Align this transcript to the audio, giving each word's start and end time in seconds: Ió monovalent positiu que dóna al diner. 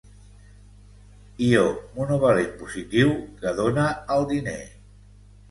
Ió 1.47 1.61
monovalent 1.99 2.49
positiu 2.63 3.13
que 3.45 3.55
dóna 3.61 3.87
al 4.19 4.27
diner. 4.35 4.59